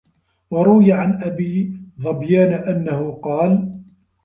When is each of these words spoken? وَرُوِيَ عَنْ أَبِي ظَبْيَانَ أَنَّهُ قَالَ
وَرُوِيَ 0.51 0.93
عَنْ 0.93 1.21
أَبِي 1.23 1.79
ظَبْيَانَ 2.01 2.53
أَنَّهُ 2.53 3.19
قَالَ 3.23 3.77